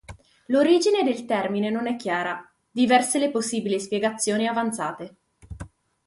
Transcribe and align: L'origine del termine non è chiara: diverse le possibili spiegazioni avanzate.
L'origine 0.47 1.03
del 1.03 1.25
termine 1.25 1.69
non 1.69 1.85
è 1.85 1.95
chiara: 1.95 2.51
diverse 2.71 3.19
le 3.19 3.29
possibili 3.29 3.79
spiegazioni 3.79 4.47
avanzate. 4.47 5.17